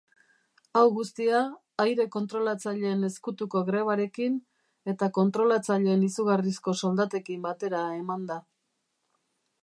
[0.79, 1.39] Hau guztia
[1.83, 4.39] aire-kontrolatzaileen ezkutuko grebarekin
[4.93, 8.39] eta kontrolatzaileen izugarrizko soldatekin batera eman da.